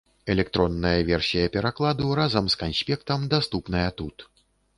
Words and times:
Электронная 0.33 1.01
версія 1.09 1.51
перакладу 1.55 2.09
разам 2.21 2.49
з 2.55 2.59
канспектам 2.63 3.29
даступная 3.37 3.87
тут. 4.03 4.27